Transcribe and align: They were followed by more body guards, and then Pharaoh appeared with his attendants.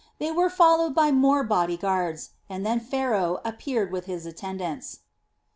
They 0.17 0.31
were 0.31 0.49
followed 0.49 0.95
by 0.95 1.11
more 1.11 1.43
body 1.43 1.77
guards, 1.77 2.31
and 2.49 2.65
then 2.65 2.79
Pharaoh 2.79 3.39
appeared 3.45 3.91
with 3.91 4.05
his 4.05 4.25
attendants. 4.25 5.01